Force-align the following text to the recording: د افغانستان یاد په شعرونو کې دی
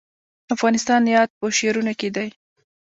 د 0.47 0.49
افغانستان 0.55 1.01
یاد 1.15 1.29
په 1.39 1.45
شعرونو 1.57 1.93
کې 1.99 2.09
دی 2.15 2.29